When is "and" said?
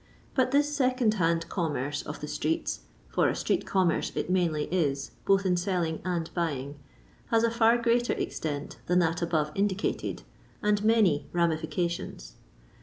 6.03-6.27, 10.63-10.83